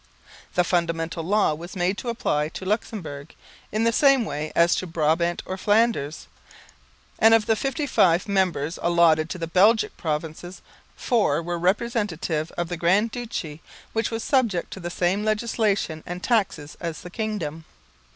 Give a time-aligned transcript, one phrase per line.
[0.55, 3.35] The Fundamental Law was made to apply to Luxemburg,
[3.71, 6.25] in the same way as to Brabant or Flanders;
[7.19, 10.63] and of the 55 members allotted to the Belgic provinces,
[10.95, 13.61] four were representatives of the Grand Duchy,
[13.93, 17.65] which was subject to the same legislation and taxes as the kingdom.